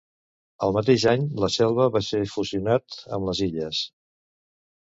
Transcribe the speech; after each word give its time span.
El 0.67 0.71
mateix 0.77 1.03
any, 1.11 1.25
la 1.43 1.49
Selva 1.57 1.87
va 1.97 2.03
ser 2.07 2.23
fusionat 2.33 2.99
amb 3.19 3.29
les 3.31 3.43
Illes. 3.49 3.83